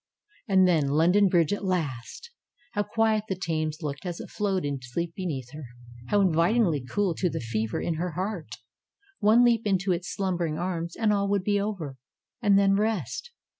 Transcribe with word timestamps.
And 0.47 0.67
then 0.67 0.87
London 0.87 1.27
Bridge 1.29 1.53
at 1.53 1.63
last! 1.63 2.31
How 2.71 2.81
quiet 2.81 3.25
the 3.29 3.35
Thames 3.35 3.83
looked 3.83 4.03
as 4.03 4.19
it 4.19 4.31
flowed 4.31 4.65
in 4.65 4.81
sleep 4.81 5.13
beneath 5.15 5.51
her! 5.53 5.63
How 6.07 6.23
MIRABELLE 6.23 6.37
121 6.37 6.73
invitingly 6.73 6.91
cool 6.91 7.13
to 7.13 7.29
the 7.29 7.39
fever 7.39 7.79
in 7.79 7.93
her 7.99 8.11
heart! 8.13 8.55
One 9.19 9.45
leap 9.45 9.61
into 9.67 9.91
its 9.91 10.11
slumbering 10.11 10.57
arms, 10.57 10.95
and 10.95 11.13
all 11.13 11.29
would 11.29 11.43
be 11.43 11.61
over. 11.61 11.97
And 12.41 12.57
then 12.57 12.75
rest 12.77 13.29